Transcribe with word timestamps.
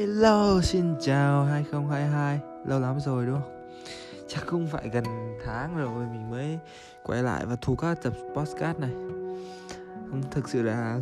Hello, 0.00 0.60
xin 0.60 0.94
chào 1.00 1.44
2022 1.44 2.40
Lâu 2.66 2.80
lắm 2.80 3.00
rồi 3.00 3.26
đúng 3.26 3.40
không? 3.40 3.68
Chắc 4.28 4.42
cũng 4.46 4.66
phải 4.66 4.88
gần 4.88 5.04
tháng 5.44 5.76
rồi 5.76 6.06
mình 6.06 6.30
mới 6.30 6.58
quay 7.02 7.22
lại 7.22 7.46
và 7.46 7.56
thu 7.60 7.76
các 7.76 8.02
tập 8.02 8.12
podcast 8.36 8.78
này. 8.78 8.90
Không 10.10 10.22
thực 10.30 10.48
sự 10.48 10.62
là 10.62 11.00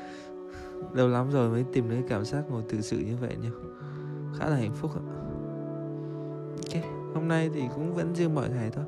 Lâu 0.92 1.08
lắm 1.08 1.30
rồi 1.30 1.50
mới 1.50 1.64
tìm 1.72 1.88
thấy 1.88 2.02
cảm 2.08 2.24
giác 2.24 2.44
ngồi 2.50 2.62
tự 2.68 2.80
sự 2.80 2.98
như 2.98 3.16
vậy 3.16 3.36
nhỉ? 3.42 3.48
Khá 4.38 4.46
là 4.46 4.56
hạnh 4.56 4.74
phúc 4.74 4.90
ạ. 4.94 5.02
Ok, 6.56 6.82
hôm 7.14 7.28
nay 7.28 7.50
thì 7.54 7.62
cũng 7.74 7.94
vẫn 7.94 8.12
như 8.12 8.28
mọi 8.28 8.48
ngày 8.48 8.70
thôi. 8.72 8.84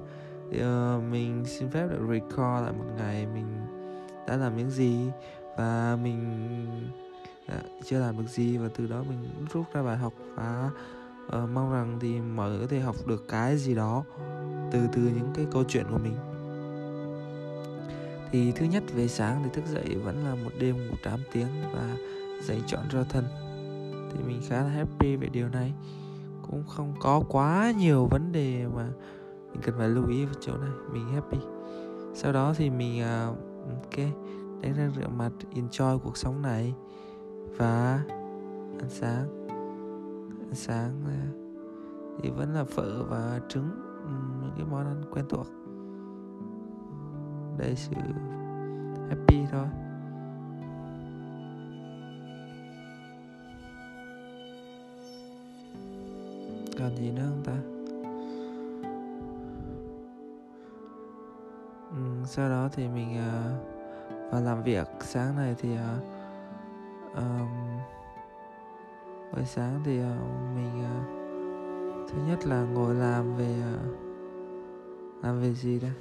Thì, 0.50 0.58
uh, 0.58 1.02
Mình 1.10 1.44
xin 1.46 1.70
phép 1.70 1.86
được 1.90 2.06
record 2.10 2.64
lại 2.64 2.72
một 2.78 2.86
ngày 2.96 3.26
mình 3.34 3.46
đã 4.26 4.36
làm 4.36 4.56
những 4.56 4.70
gì 4.70 5.10
Và 5.56 5.98
mình 6.02 6.20
Dạ, 7.48 7.60
chưa 7.84 8.00
làm 8.00 8.18
được 8.18 8.28
gì 8.28 8.56
và 8.56 8.68
từ 8.76 8.86
đó 8.86 9.02
mình 9.08 9.18
rút 9.52 9.64
ra 9.72 9.82
bài 9.82 9.96
học 9.96 10.12
và 10.34 10.70
uh, 11.26 11.50
mong 11.50 11.72
rằng 11.72 11.98
thì 12.00 12.20
mọi 12.20 12.50
người 12.50 12.60
có 12.60 12.66
thể 12.66 12.80
học 12.80 12.96
được 13.06 13.28
cái 13.28 13.56
gì 13.56 13.74
đó 13.74 14.04
từ 14.72 14.80
từ 14.92 15.00
những 15.02 15.30
cái 15.34 15.46
câu 15.52 15.64
chuyện 15.68 15.84
của 15.90 15.98
mình. 15.98 16.16
Thì 18.32 18.52
thứ 18.52 18.66
nhất 18.66 18.82
về 18.94 19.08
sáng 19.08 19.40
thì 19.44 19.50
thức 19.52 19.64
dậy 19.66 19.96
vẫn 20.04 20.24
là 20.24 20.34
một 20.34 20.50
đêm 20.58 20.76
ngủ 20.76 20.94
8 21.02 21.20
tiếng 21.32 21.46
và 21.74 21.96
dậy 22.42 22.62
chọn 22.66 22.82
cho 22.92 23.04
thân. 23.04 23.24
Thì 24.12 24.18
mình 24.26 24.40
khá 24.48 24.62
là 24.62 24.68
happy 24.68 25.16
về 25.16 25.28
điều 25.28 25.48
này. 25.48 25.72
Cũng 26.50 26.64
không 26.68 26.94
có 27.00 27.22
quá 27.28 27.72
nhiều 27.76 28.06
vấn 28.10 28.32
đề 28.32 28.66
mà 28.74 28.88
mình 29.52 29.60
cần 29.62 29.74
phải 29.78 29.88
lưu 29.88 30.08
ý 30.08 30.24
vào 30.24 30.34
chỗ 30.40 30.56
này 30.56 30.70
mình 30.92 31.08
happy. 31.14 31.38
Sau 32.14 32.32
đó 32.32 32.54
thì 32.56 32.70
mình 32.70 33.02
uh, 33.02 33.38
ok 33.68 33.98
đánh 34.60 34.74
răng 34.76 34.92
rửa 34.96 35.08
mặt 35.08 35.30
enjoy 35.54 35.98
cuộc 35.98 36.16
sống 36.16 36.42
này 36.42 36.74
và 37.56 38.02
ăn 38.78 38.88
sáng 38.88 39.46
ăn 40.40 40.54
sáng 40.54 41.02
à, 41.06 41.22
thì 42.22 42.30
vẫn 42.30 42.54
là 42.54 42.64
phở 42.64 43.04
và 43.04 43.40
trứng 43.48 43.70
những 44.40 44.52
cái 44.56 44.66
món 44.70 44.86
ăn 44.86 45.02
quen 45.10 45.24
thuộc. 45.28 45.46
Đây 47.58 47.76
sự 47.76 47.96
happy 49.08 49.46
thôi. 49.52 49.66
Còn 56.78 56.96
gì 56.96 57.12
nữa 57.12 57.22
không 57.28 57.42
ta? 57.44 57.56
Ừ, 61.90 62.26
sau 62.26 62.48
đó 62.48 62.68
thì 62.72 62.88
mình 62.88 63.08
uh, 63.08 64.32
vào 64.32 64.42
làm 64.42 64.62
việc. 64.62 64.86
Sáng 65.00 65.36
này 65.36 65.54
thì 65.58 65.72
uh, 65.72 66.13
um, 67.16 67.48
buổi 69.32 69.44
sáng 69.44 69.80
thì 69.84 70.00
uh, 70.00 70.06
mình 70.54 70.84
uh, 70.84 72.10
thứ 72.10 72.18
nhất 72.28 72.46
là 72.46 72.64
ngồi 72.64 72.94
làm 72.94 73.36
về 73.36 73.62
uh, 73.74 75.24
làm 75.24 75.40
về 75.40 75.54
gì 75.54 75.80
đây? 75.80 75.92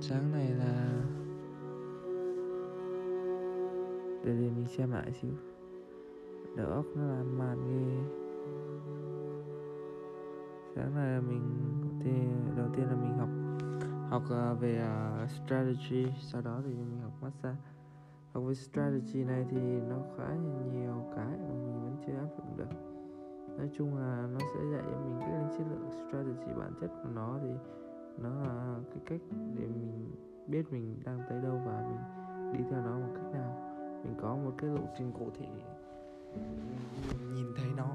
Sáng 0.00 0.32
này 0.32 0.50
là 0.50 0.88
để 4.24 4.32
để 4.40 4.50
mình 4.56 4.66
xem 4.66 4.92
lại 4.92 5.12
xíu. 5.12 5.30
Đầu 6.56 6.66
óc 6.66 6.84
nó 6.96 7.02
làm 7.02 7.38
màn 7.38 7.56
ghê. 7.68 8.18
Sáng 10.74 10.94
nay 10.94 11.10
là 11.12 11.20
mình 11.20 11.42
thì 12.04 12.10
đầu 12.56 12.68
tiên 12.76 12.86
là 12.86 12.94
mình 12.94 13.18
học 13.18 13.28
học 14.10 14.22
uh, 14.52 14.60
về 14.60 14.84
uh, 15.24 15.30
strategy 15.30 16.06
sau 16.20 16.40
đó 16.40 16.60
thì 16.64 16.70
mình 16.70 17.00
học 17.02 17.12
massage 17.22 17.56
học 18.32 18.44
với 18.44 18.54
strategy 18.54 19.24
này 19.24 19.46
thì 19.50 19.60
nó 19.88 19.96
khá 20.16 20.34
nhiều 20.72 21.04
cái 21.16 21.26
mà 21.26 21.54
mình 21.54 21.82
vẫn 21.82 21.96
chưa 22.06 22.12
áp 22.12 22.28
dụng 22.36 22.56
được. 22.56 22.70
Nói 23.58 23.70
chung 23.76 23.96
là 23.96 24.26
nó 24.32 24.38
sẽ 24.38 24.60
dạy 24.72 24.82
cho 24.90 24.98
mình 24.98 25.20
cái 25.20 25.44
chất 25.58 25.64
lượng 25.70 25.90
strategy 25.90 26.52
bản 26.58 26.72
chất 26.80 26.90
của 27.02 27.10
nó 27.14 27.38
thì 27.42 27.50
nó 28.18 28.30
là 28.30 28.76
cái 28.90 29.02
cách 29.06 29.20
để 29.30 29.66
mình 29.66 30.10
biết 30.46 30.72
mình 30.72 30.96
đang 31.04 31.20
tới 31.28 31.40
đâu 31.40 31.60
và 31.66 31.88
mình 31.88 32.52
đi 32.52 32.64
theo 32.70 32.80
nó 32.82 32.98
một 32.98 33.12
cách 33.14 33.32
nào. 33.32 33.78
Mình 34.04 34.14
có 34.20 34.36
một 34.36 34.52
cái 34.58 34.70
lộ 34.70 34.82
trình 34.98 35.12
cụ 35.12 35.30
thể 35.38 35.46
mình 37.18 37.34
nhìn 37.34 37.46
thấy 37.56 37.66
nó. 37.76 37.94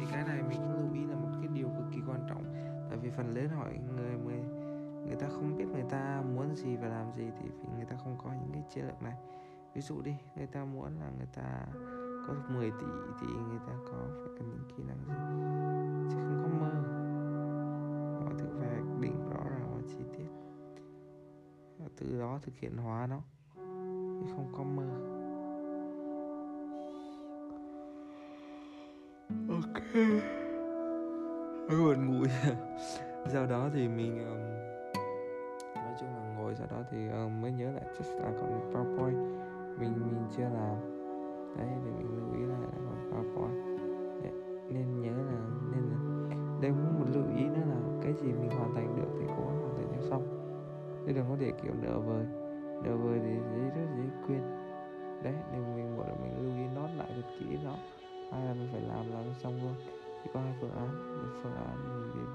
Thì 0.00 0.06
cái 0.12 0.24
này 0.24 0.42
mình 0.48 0.58
cũng 0.58 0.74
lưu 0.74 0.94
ý 0.94 1.06
là 1.06 1.14
một 1.14 1.28
cái 1.40 1.48
điều 1.54 1.66
cực 1.68 1.86
kỳ 1.94 2.00
quan 2.08 2.20
trọng. 2.28 2.44
Tại 2.90 2.98
vì 3.02 3.10
phần 3.10 3.34
lớn 3.34 3.48
hỏi 3.48 3.78
người 3.96 4.18
người 4.24 4.40
người 5.06 5.16
ta 5.20 5.28
không 5.28 5.56
biết 5.56 5.64
người 5.72 5.84
ta 5.90 6.22
muốn 6.34 6.54
gì 6.54 6.76
và 6.76 6.88
làm 6.88 7.12
gì 7.12 7.30
thì 7.40 7.48
vì 7.60 7.68
người 7.76 7.84
ta 7.84 7.96
không 8.04 8.16
có 8.24 8.30
những 8.30 8.52
cái 8.52 8.62
chiến 8.70 8.86
lược 8.86 9.02
này 9.02 9.14
ví 9.74 9.80
dụ 9.80 10.02
đi 10.02 10.14
người 10.36 10.46
ta 10.46 10.64
muốn 10.64 11.00
là 11.00 11.10
người 11.18 11.28
ta 11.34 11.66
có 12.26 12.34
được 12.34 12.54
10 12.54 12.70
tỷ 12.70 12.86
thì 13.20 13.26
người 13.26 13.58
ta 13.66 13.72
có 13.86 13.98
phải 14.08 14.34
cần 14.38 14.50
những 14.50 14.68
kỹ 14.68 14.82
năng 14.82 14.98
gì? 15.06 15.12
Chứ 16.10 16.16
không 16.16 16.40
có 16.42 16.48
mơ. 16.60 16.72
Mọi 18.24 18.34
thứ 18.38 18.46
phải 18.60 18.80
định 19.00 19.30
rõ 19.30 19.44
ràng 19.50 19.70
và 19.74 19.82
chi 19.88 20.04
tiết. 20.16 20.28
Và 21.78 21.86
từ 21.96 22.18
đó 22.18 22.38
thực 22.42 22.56
hiện 22.56 22.76
hóa 22.76 23.06
nó 23.06 23.20
chứ 24.20 24.32
không 24.36 24.52
có 24.56 24.62
mơ. 24.62 24.86
Ok. 29.48 29.94
Buồn 31.70 32.06
ngủ 32.06 32.26
sau 33.32 33.46
đó 33.46 33.70
thì 33.74 33.88
mình 33.88 34.18
um, 34.28 34.40
nói 35.74 35.94
chung 36.00 36.08
là 36.08 36.34
ngồi 36.36 36.54
sau 36.54 36.66
đó 36.70 36.76
thì 36.90 37.08
um, 37.08 37.42
mới 37.42 37.52
nhớ 37.52 37.72
lại. 37.72 37.84
Chắc 37.98 38.06
là 38.06 38.30
còn 38.40 38.72
powerpoint 38.72 39.29
mình 39.80 39.92
mình 40.06 40.24
chưa 40.36 40.42
làm. 40.42 40.76
Đấy 41.58 41.68
thì 41.84 41.90
mình 41.90 42.16
lưu 42.16 42.34
ý 42.34 42.40
lại 42.46 42.60
là 42.60 42.68
còn 42.86 42.98
powerpoint 43.10 43.78
đấy, 44.22 44.32
nên 44.68 45.00
nhớ 45.00 45.12
là 45.12 45.40
nên 45.72 45.82
là 45.90 45.96
đây 46.60 46.70
cũng 46.70 47.00
một 47.00 47.06
lưu 47.14 47.24
ý 47.36 47.44
nữa 47.44 47.64
là 47.68 47.76
cái 48.02 48.12
gì 48.12 48.32
mình 48.32 48.50
hoàn 48.50 48.74
thành 48.74 48.96
được 48.96 49.08
thì 49.18 49.26
cố 49.28 49.42
gắng 49.46 49.60
hoàn 49.60 49.76
thành 49.76 49.88
cho 49.96 50.02
xong. 50.10 50.22
Chứ 51.06 51.12
đừng 51.12 51.26
có 51.28 51.36
để 51.40 51.52
kiểu 51.62 51.72
nợ 51.82 51.98
vời. 51.98 52.24
Nợ 52.84 52.96
vời 52.96 53.20
thì 53.24 53.32
dễ 53.32 53.62
rất 53.76 53.86
dễ 53.96 54.04
quên. 54.26 54.40
Đấy 55.22 55.34
nên 55.52 55.76
mình 55.76 55.96
gọi 55.96 56.08
là 56.08 56.14
mình 56.22 56.32
lưu 56.42 56.56
ý 56.56 56.74
nốt 56.74 56.88
lại 56.96 57.12
thật 57.16 57.28
kỹ 57.40 57.58
nó 57.64 57.74
hay 58.32 58.44
là 58.44 58.54
mình 58.54 58.68
phải 58.72 58.80
làm 58.80 59.12
làm 59.12 59.24
xong 59.42 59.62
luôn. 59.62 59.74
Thì 60.22 60.30
có 60.34 60.40
hai 60.40 60.54
phương 60.60 60.70
án. 60.70 60.88
Một 61.22 61.28
phương 61.42 61.54
án 61.54 61.76
mình 61.88 62.10
đến 62.14 62.26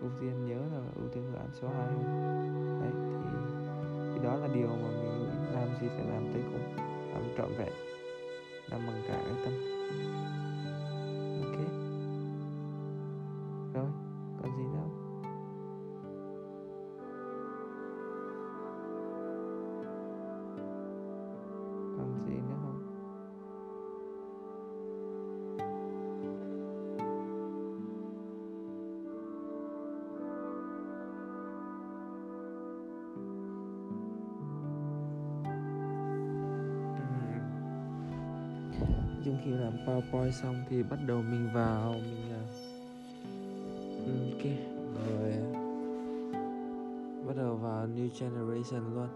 ưu 0.00 0.10
tiên 0.20 0.46
nhớ 0.46 0.56
là 0.56 0.80
ưu 0.96 1.08
tiên 1.08 1.24
phương 1.26 1.40
án 1.40 1.48
số 1.52 1.68
2 1.68 1.86
đấy 2.80 2.92
thì, 2.92 3.30
thì 4.14 4.24
đó 4.24 4.36
là 4.36 4.48
điều 4.54 4.66
mà 4.66 4.76
mình 4.76 5.03
làm 5.54 5.68
gì 5.80 5.88
phải 5.88 6.06
làm 6.06 6.32
tới 6.32 6.42
cùng 6.52 6.76
làm 7.12 7.22
trọn 7.38 7.48
vẹn 7.58 7.72
làm 8.70 8.86
bằng 8.86 9.02
cả 9.08 9.20
cái 9.24 9.34
tâm. 9.44 9.54
Chung 39.24 39.38
khi 39.44 39.50
làm 39.50 39.72
powerpoint 39.86 40.30
xong 40.30 40.56
thì 40.68 40.82
bắt 40.82 40.98
đầu 41.06 41.22
mình 41.22 41.48
vào 41.54 41.92
mình 41.92 42.32
à, 42.32 42.42
ừ, 44.06 44.12
ok 44.32 44.44
rồi. 44.94 45.32
Bắt 47.26 47.36
đầu 47.36 47.56
vào 47.56 47.86
new 47.86 48.08
generation 48.20 48.94
luôn. 48.94 49.08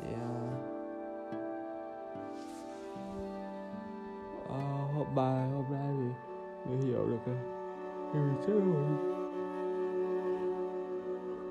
Thì 0.00 0.08
uh, 0.12 0.76
uh, 4.44 4.94
hôm 4.94 5.14
bài 5.14 5.50
hôm 5.50 5.64
nay 5.72 5.94
thì 5.98 6.08
mình 6.70 6.80
hiểu 6.80 7.06
được 7.06 7.18
rồi 7.26 7.36
thì 8.12 8.20
sẽ 8.46 8.52
rồi 8.52 9.16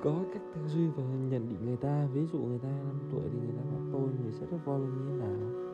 có 0.04 0.14
cách 0.32 0.42
tư 0.54 0.60
duy 0.68 0.86
và 0.86 1.02
nhận 1.02 1.48
định 1.48 1.66
người 1.66 1.76
ta. 1.76 2.06
Ví 2.14 2.26
dụ 2.32 2.38
người 2.38 2.58
ta 2.58 2.68
5 2.68 3.00
tuổi 3.12 3.22
thì 3.32 3.38
người 3.38 3.54
ta 3.56 3.62
bảo 3.72 3.82
tôi 3.92 4.08
người 4.22 4.32
sẽ 4.32 4.46
rất 4.50 4.58
volume 4.64 4.96
như 4.96 5.10
thế 5.10 5.26
nào? 5.26 5.65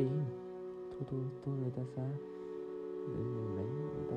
Trình 0.00 0.24
thôi 0.90 1.02
tôi 1.10 1.20
thôi 1.44 1.54
người 1.60 1.70
ta 1.70 1.82
xa. 1.96 2.08
Để 3.08 3.22
mình 3.22 3.56
đánh 3.56 3.94
người 3.94 4.10
ta 4.10 4.16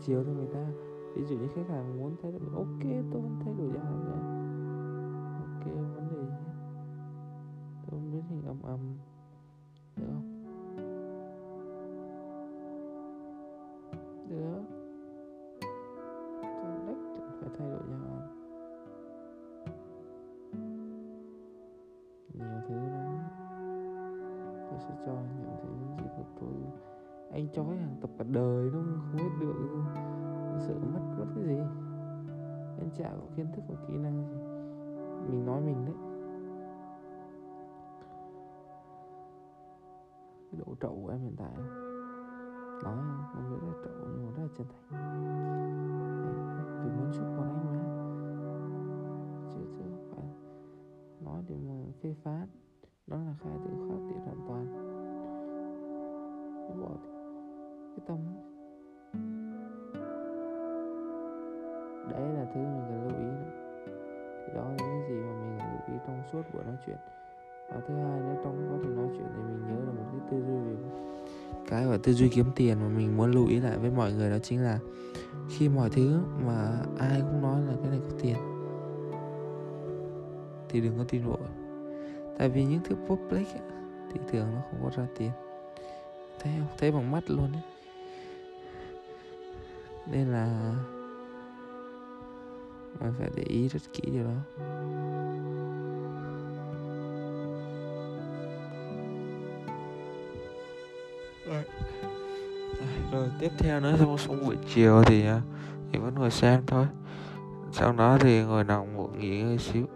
chiều 0.00 0.24
cho 0.24 0.32
người 0.32 0.48
ta. 0.54 0.70
Ví 1.14 1.24
dụ 1.24 1.36
như 1.38 1.48
khách 1.54 1.68
hàng 1.68 1.98
muốn 1.98 2.16
thay 2.22 2.32
đổi 2.32 2.40
ok, 2.54 2.82
tôi 3.12 3.22
vẫn 3.22 3.36
thay 3.44 3.54
đổi 3.58 3.70
cho 3.74 3.82
này 3.82 3.94
ok, 5.40 5.64
vấn 5.96 6.08
đề 6.10 6.26
tôi 7.82 7.90
không 7.90 8.12
biến 8.12 8.22
hình 8.28 8.42
âm 8.46 8.62
âm 8.62 8.80
sẽ 24.88 24.94
cho 25.06 25.12
nhận 25.12 25.56
thấy 25.62 25.70
những 25.70 25.96
gì 25.98 26.04
của 26.16 26.24
tôi. 26.40 26.54
Anh 27.30 27.48
chói 27.52 27.76
hàng 27.76 27.96
tập 28.00 28.10
cả 28.18 28.24
đời 28.28 28.70
nó 28.72 28.78
không? 28.78 29.16
Hết 29.16 29.28
được 29.40 29.54
sợ 30.58 30.74
mất 30.74 31.00
mất 31.18 31.26
cái 31.34 31.44
gì. 31.44 31.58
Anh 32.78 32.90
chả 32.94 33.10
có 33.10 33.26
kiến 33.36 33.46
thức 33.56 33.62
và 33.68 33.74
kỹ 33.88 33.94
năng 33.94 34.24
gì. 34.24 34.36
Mình 35.30 35.46
nói 35.46 35.60
mình 35.60 35.84
đấy. 35.84 35.94
Cái 40.50 40.60
độ 40.66 40.74
trậu 40.80 41.00
của 41.02 41.08
em 41.08 41.20
hiện 41.20 41.36
tại. 41.36 41.56
Nói, 42.84 42.96
không 43.32 43.50
biết 43.50 43.66
là 43.66 43.72
trậu 43.84 43.92
nhưng 44.12 44.26
mà 44.26 44.32
rất 44.36 44.42
là 44.42 44.48
chân 44.58 44.66
thành. 44.70 44.90
Vì 46.84 46.90
muốn 46.90 47.12
giúp 47.12 47.24
con 47.36 47.48
anh 47.48 47.66
mà. 47.72 47.84
Chứ 49.54 49.60
chứ 49.76 49.84
không 49.90 50.06
phải 50.16 50.26
nói 51.20 51.42
để 51.48 51.56
mà 51.68 51.74
phê 52.02 52.14
phán 52.22 52.48
đó 53.06 53.16
là 53.16 53.34
khai 53.42 53.52
tự 53.64 53.70
khắc 53.88 53.98
biệt 54.08 54.20
hoàn 54.24 54.38
toàn. 54.48 54.66
Bỏ 56.80 56.88
cái 57.96 58.06
tâm. 58.06 58.18
Đấy 62.10 62.28
là 62.34 62.44
thứ 62.54 62.60
mình 62.60 62.84
cần 62.88 63.08
lưu 63.08 63.18
ý 63.18 63.26
đó. 63.26 63.42
thì 64.46 64.54
đó 64.54 64.64
là 64.68 64.76
những 64.78 65.08
gì 65.08 65.14
mà 65.14 65.32
mình 65.40 65.58
cần 65.58 65.68
lưu 65.70 65.80
ý 65.86 65.94
trong 66.06 66.22
suốt 66.32 66.42
buổi 66.54 66.64
nói 66.64 66.76
chuyện. 66.86 66.96
Và 67.70 67.80
thứ 67.88 67.94
hai 67.94 68.20
nữa, 68.20 68.40
trong 68.44 68.68
quá 68.70 68.78
trình 68.82 68.96
nói 68.96 69.08
chuyện 69.12 69.26
thì 69.36 69.42
mình 69.42 69.62
nhớ 69.66 69.84
là 69.86 69.92
một 69.92 70.04
cái 70.12 70.20
tư 70.30 70.42
duy 70.46 70.56
về 70.56 70.76
cái 71.68 71.84
gọi 71.84 71.98
tư 71.98 72.12
duy 72.12 72.28
kiếm 72.28 72.46
tiền 72.56 72.78
mà 72.80 72.88
mình 72.88 73.16
muốn 73.16 73.30
lưu 73.30 73.46
ý 73.46 73.60
lại 73.60 73.78
với 73.78 73.90
mọi 73.90 74.12
người 74.12 74.30
đó 74.30 74.38
chính 74.42 74.62
là 74.62 74.78
khi 75.50 75.68
mọi 75.68 75.90
thứ 75.90 76.20
mà 76.46 76.80
ai 76.98 77.20
cũng 77.20 77.42
nói 77.42 77.62
là 77.62 77.72
cái 77.82 77.90
này 77.90 78.00
có 78.02 78.16
tiền 78.22 78.36
thì 80.68 80.80
đừng 80.80 80.98
có 80.98 81.04
tin 81.08 81.24
vội 81.24 81.38
tại 82.38 82.48
vì 82.48 82.64
những 82.64 82.80
thứ 82.84 82.96
public 83.06 83.48
ấy, 83.48 83.60
thì 84.12 84.20
thường 84.32 84.46
nó 84.54 84.60
không 84.70 84.80
có 84.82 84.90
ra 84.96 85.06
tiền. 85.18 85.30
Thấy 86.40 86.52
không 86.58 86.76
thấy 86.78 86.92
bằng 86.92 87.10
mắt 87.10 87.30
luôn 87.30 87.52
đấy 87.52 87.62
nên 90.06 90.32
là 90.32 90.74
mình 93.00 93.12
phải 93.18 93.30
để 93.36 93.42
ý 93.42 93.68
rất 93.68 93.80
kỹ 93.92 94.02
điều 94.12 94.24
đó. 94.24 94.64
Rồi. 101.46 101.64
Tiếp 103.40 103.50
theo 103.58 103.80
nữa 103.80 103.96
xong 103.98 104.18
xong 104.18 104.46
buổi 104.46 104.56
chiều 104.74 105.02
thì 105.06 105.26
à, 105.26 105.40
thì 105.92 105.98
vẫn 105.98 106.14
ngồi 106.14 106.30
xem 106.30 106.62
thôi. 106.66 106.86
Sau 107.72 107.92
đó 107.92 108.18
thì 108.20 108.42
ngồi 108.42 108.64
nằm 108.64 108.96
ngủ 108.96 109.08
nghỉ 109.18 109.42
ngơi 109.42 109.58
xíu 109.58 109.86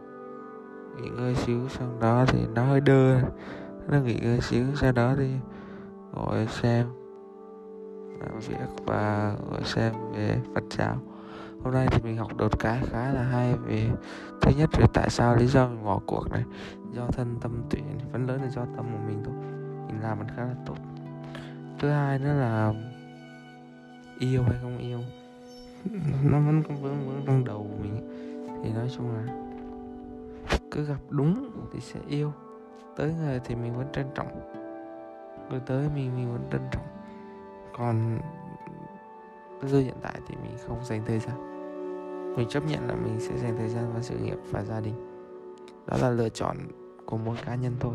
nghỉ 1.02 1.08
ngơi 1.08 1.34
xíu, 1.34 1.68
sau 1.68 1.88
đó 2.00 2.24
thì 2.28 2.46
nó 2.54 2.64
hơi 2.64 2.80
đơ. 2.80 3.20
Nó 3.88 4.00
nghỉ 4.00 4.14
ngơi 4.22 4.40
xíu, 4.40 4.64
sau 4.74 4.92
đó 4.92 5.14
thì 5.18 5.30
ngồi 6.12 6.46
xem 6.46 6.86
làm 8.20 8.38
việc 8.38 8.84
và 8.86 9.34
ngồi 9.50 9.62
xem 9.64 9.92
về 10.14 10.38
Phật 10.54 10.64
giáo. 10.70 10.96
Hôm 11.62 11.74
nay 11.74 11.86
thì 11.90 12.02
mình 12.02 12.16
học 12.16 12.36
được 12.36 12.52
cái 12.58 12.80
khá 12.90 13.12
là 13.12 13.22
hay 13.22 13.54
về 13.56 13.90
thứ 14.40 14.50
nhất 14.58 14.70
là 14.80 14.86
tại 14.94 15.10
sao, 15.10 15.36
lý 15.36 15.46
do 15.46 15.68
mình 15.68 15.84
bỏ 15.84 16.00
cuộc 16.06 16.30
này. 16.30 16.44
Do 16.92 17.06
thân 17.06 17.36
tâm 17.40 17.62
tuyển 17.70 17.84
vẫn 18.12 18.26
lớn 18.26 18.42
là 18.42 18.50
do 18.50 18.64
tâm 18.76 18.86
của 18.92 19.04
mình 19.06 19.22
thôi. 19.24 19.34
Mình 19.86 20.02
làm 20.02 20.18
mình 20.18 20.28
khá 20.36 20.42
là 20.42 20.54
tốt. 20.66 20.76
Thứ 21.78 21.88
hai 21.88 22.18
nữa 22.18 22.34
là 22.34 22.72
yêu 24.18 24.42
hay 24.42 24.58
không 24.62 24.78
yêu? 24.78 24.98
Nó 26.24 26.40
vẫn 26.40 26.62
còn 26.68 26.82
vướng 26.82 27.06
vướng 27.06 27.22
trong 27.26 27.44
đầu 27.44 27.58
của 27.58 27.82
mình. 27.82 28.08
Thì 28.64 28.72
nói 28.72 28.90
chung 28.96 29.14
là 29.14 29.47
cứ 30.70 30.85
gặp 30.85 30.99
đúng 31.09 31.50
thì 31.73 31.81
sẽ 31.81 32.00
yêu. 32.09 32.32
Tới 32.97 33.15
người 33.15 33.41
thì 33.44 33.55
mình 33.55 33.75
vẫn 33.76 33.87
trân 33.93 34.06
trọng. 34.15 34.53
Người 35.50 35.61
tới 35.67 35.88
mình 35.94 36.17
mình 36.17 36.32
vẫn 36.32 36.43
trân 36.50 36.61
trọng. 36.73 36.87
Còn 37.79 38.19
bây 39.61 39.70
giờ 39.70 39.79
hiện 39.79 39.97
tại 40.03 40.20
thì 40.26 40.35
mình 40.37 40.56
không 40.69 40.85
dành 40.85 41.03
thời 41.06 41.19
gian. 41.19 41.37
Mình 42.37 42.49
chấp 42.49 42.62
nhận 42.67 42.88
là 42.88 42.94
mình 42.94 43.20
sẽ 43.20 43.38
dành 43.38 43.56
thời 43.59 43.69
gian 43.69 43.93
vào 43.93 44.03
sự 44.03 44.19
nghiệp 44.19 44.38
và 44.50 44.65
gia 44.65 44.81
đình. 44.81 44.94
Đó 45.87 45.97
là 46.00 46.11
lựa 46.11 46.29
chọn 46.29 46.56
của 47.06 47.17
mỗi 47.17 47.37
cá 47.47 47.55
nhân 47.55 47.73
thôi. 47.81 47.94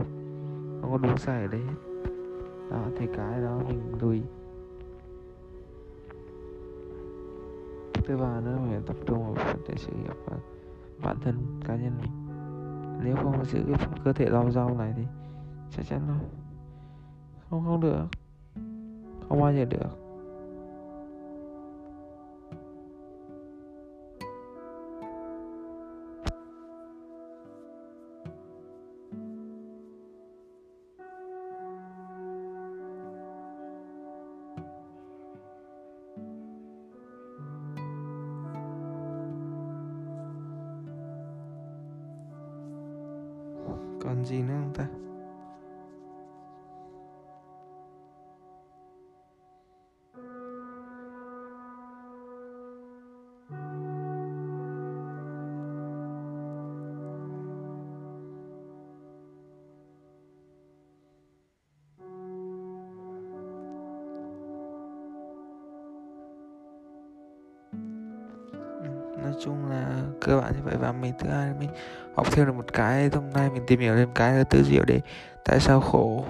Không 0.82 0.92
có 0.92 0.98
đúng 0.98 1.18
sai 1.18 1.42
ở 1.42 1.48
đấy. 1.48 1.62
Hết 1.94 2.14
đó, 2.70 2.84
thì 2.98 3.08
cái 3.18 3.42
đó 3.42 3.60
mình 3.68 3.82
lùi 4.02 4.22
thứ 8.06 8.18
ba 8.18 8.40
nữa 8.40 8.58
mình 8.70 8.82
tập 8.86 8.96
trung 9.06 9.24
vào 9.24 9.34
vấn 9.34 9.64
đề 9.68 9.76
sự 9.78 9.92
nghiệp 9.92 10.16
và 10.26 10.38
bản 11.04 11.18
thân 11.24 11.36
cá 11.68 11.76
nhân 11.76 11.92
mình 12.02 12.23
nếu 13.04 13.16
không 13.16 13.46
giữ 13.46 13.64
cái 13.68 13.88
cơ 14.04 14.14
thể 14.14 14.30
rau 14.32 14.52
rau 14.52 14.78
này 14.78 14.94
thì 14.98 15.04
chắc 15.72 15.86
chắn 15.86 16.02
là 16.08 16.16
không 17.50 17.66
không 17.66 17.82
được. 17.82 18.06
Không 19.30 19.42
bao 19.42 19.54
giờ 19.54 19.66
được. 19.66 20.03
Còn 44.24 44.30
gì 44.30 44.42
nữa 44.42 44.84
nói 69.24 69.34
chung 69.44 69.70
là 69.70 69.86
cơ 70.22 70.42
bản 70.42 70.54
như 70.54 70.62
vậy 70.64 70.76
và 70.80 70.92
mình 70.92 71.14
thứ 71.20 71.30
hai 71.30 71.50
mình 71.60 71.70
học 72.16 72.28
thêm 72.32 72.46
được 72.46 72.54
một 72.56 72.74
cái 72.74 73.10
hôm 73.14 73.30
nay 73.34 73.50
mình 73.50 73.64
tìm 73.68 73.80
hiểu 73.80 73.96
thêm 73.96 74.10
cái 74.16 74.34
là 74.34 74.44
tư 74.44 74.64
diệu 74.64 74.84
để 74.88 75.02
tại 75.46 75.60
sao 75.60 75.82
khổ 75.82 76.26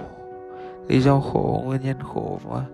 lý 0.87 1.01
do 1.01 1.19
khổ 1.19 1.61
nguyên 1.65 1.81
nhân 1.81 1.97
khổ 2.13 2.39
và 2.43 2.65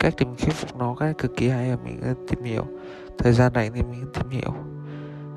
cách 0.00 0.14
để 0.18 0.26
mình 0.26 0.36
khắc 0.36 0.54
phục 0.54 0.76
nó 0.76 0.94
cái 1.00 1.14
cực 1.18 1.36
kỳ 1.36 1.48
hay 1.48 1.70
và 1.70 1.76
mình 1.84 2.00
tìm 2.28 2.44
hiểu. 2.44 2.64
Thời 3.18 3.32
gian 3.32 3.52
này 3.52 3.70
thì 3.74 3.82
mình 3.82 4.06
tìm 4.14 4.30
hiểu. 4.30 4.54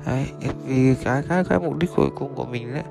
Đấy 0.06 0.26
vì 0.66 0.94
cái 1.04 1.22
cái 1.28 1.44
cái 1.48 1.58
mục 1.58 1.78
đích 1.78 1.90
cuối 1.96 2.10
cùng 2.16 2.34
của 2.34 2.44
mình 2.44 2.72
đấy 2.74 2.82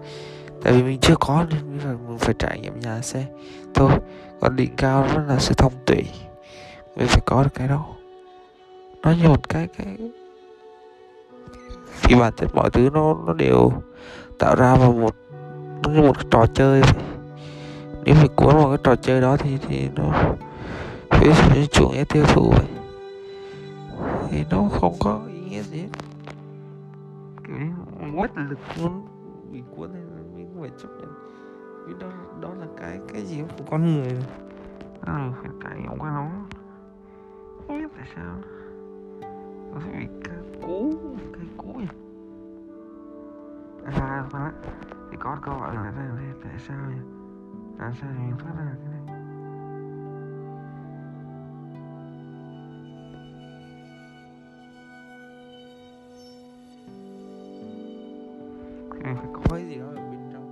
tại 0.63 0.73
vì 0.73 0.83
mình 0.83 0.99
chưa 1.01 1.15
có 1.19 1.45
nên 1.49 1.59
mình 1.69 1.79
phải, 1.79 1.93
mình 2.07 2.17
phải 2.17 2.35
trải 2.39 2.59
nghiệm 2.59 2.79
nhà 2.79 3.01
xe. 3.01 3.25
Thôi 3.73 3.91
còn 4.39 4.55
đỉnh 4.55 4.75
cao 4.77 5.07
đó 5.07 5.23
là 5.27 5.39
sự 5.39 5.53
thông 5.57 5.73
tuệ. 5.85 6.01
Mình 6.95 7.07
phải 7.07 7.21
có 7.25 7.43
được 7.43 7.53
cái 7.53 7.67
đó. 7.67 7.85
Nó 9.01 9.11
như 9.11 9.27
một 9.27 9.49
cái 9.49 9.67
cái 9.77 9.97
thì 12.03 12.15
bản 12.19 12.33
chất 12.37 12.55
mọi 12.55 12.69
thứ 12.69 12.89
nó 12.93 13.15
nó 13.25 13.33
đều 13.33 13.71
tạo 14.39 14.55
ra 14.55 14.75
vào 14.75 14.91
một 14.91 15.15
nó 15.83 15.89
như 15.89 16.01
một 16.01 16.13
cái 16.17 16.25
trò 16.31 16.45
chơi 16.53 16.81
nếu 18.03 18.15
mình 18.21 18.31
cuốn 18.35 18.55
vào 18.55 18.67
cái 18.67 18.77
trò 18.83 18.95
chơi 18.95 19.21
đó 19.21 19.37
thì 19.37 19.57
thì 19.67 19.89
nó 19.95 20.03
phía 21.57 21.65
chủ 21.65 21.89
nghĩa 21.89 22.03
tiêu 22.03 22.23
thụ 22.27 22.51
vậy. 22.51 22.67
Thì 24.29 24.45
nó 24.51 24.69
không 24.71 24.93
có 24.99 25.21
ý 25.27 25.39
nghĩa 25.49 25.61
gì 25.61 25.79
hết. 25.79 25.87
Mất 28.13 28.37
lực 28.37 28.59
luôn 28.81 29.07
bị 29.51 29.63
cuốn 29.75 29.89
nên 29.93 30.35
mình 30.35 30.57
phải 30.61 30.69
chấp 30.81 30.87
nhận. 30.99 31.13
Vì 31.87 31.93
đó 31.99 32.07
đó 32.41 32.49
là 32.59 32.65
cái 32.77 32.99
cái 33.13 33.25
gì 33.25 33.41
của 33.57 33.63
con 33.71 33.85
người 33.85 34.17
à, 35.01 35.31
phải 35.41 35.51
trải 35.63 35.77
nghiệm 35.77 35.99
qua 35.99 36.09
nó. 36.09 36.29
Không 37.67 37.81
biết 37.81 37.87
tại 37.97 38.07
sao. 38.15 38.35
Nó 39.73 39.79
sẽ 39.85 39.99
bị 39.99 40.07
cố 40.61 40.91
à 44.27 44.39
khoan 44.39 44.53
thì 45.11 45.17
có 45.19 45.37
câu 45.41 45.53
hỏi 45.53 45.75
là 45.75 45.93
tại 46.43 46.59
sao 46.59 46.77
nhỉ 46.89 47.01
tại 47.79 47.91
sao 48.01 48.09
mình 48.09 48.37
thoát 48.39 48.51
ra 48.57 48.75
cái 48.83 48.91
này? 48.91 49.01
Mình 59.03 59.15
phải 59.15 59.27
có 59.33 59.41
cái 59.49 59.67
gì 59.67 59.79
đó 59.79 59.85
ở 59.85 59.95
bên 59.95 60.29
trong. 60.33 60.47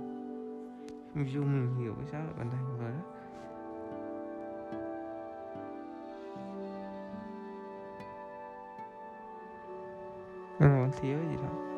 Mình 1.14 1.28
dù 1.28 1.42
mình 1.42 1.74
hiểu 1.78 1.94
cái 1.94 2.06
sao 2.12 2.20
lại 2.20 2.32
vận 2.36 2.50
hành 2.50 2.78
rồi 2.80 2.90
đó. 2.90 2.98
Còn 10.58 10.90
thiếu 11.00 11.18
gì 11.30 11.36
đó. 11.42 11.75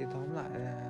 Thì 0.00 0.06
tóm 0.12 0.34
lại 0.34 0.50
là 0.54 0.89